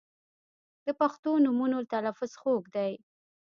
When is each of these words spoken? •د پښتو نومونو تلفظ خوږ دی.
•د 0.85 0.87
پښتو 0.99 1.31
نومونو 1.45 1.77
تلفظ 1.93 2.31
خوږ 2.41 2.63
دی. 2.75 2.93